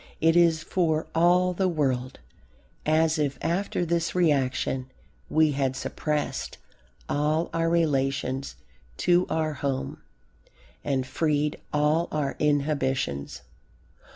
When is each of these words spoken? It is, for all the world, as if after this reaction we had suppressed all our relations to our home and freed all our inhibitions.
It 0.19 0.35
is, 0.35 0.63
for 0.63 1.05
all 1.13 1.53
the 1.53 1.67
world, 1.67 2.17
as 2.87 3.19
if 3.19 3.37
after 3.39 3.85
this 3.85 4.15
reaction 4.15 4.89
we 5.29 5.51
had 5.51 5.75
suppressed 5.75 6.57
all 7.07 7.51
our 7.53 7.69
relations 7.69 8.55
to 8.97 9.27
our 9.29 9.53
home 9.53 10.01
and 10.83 11.05
freed 11.05 11.61
all 11.71 12.07
our 12.11 12.35
inhibitions. 12.39 13.43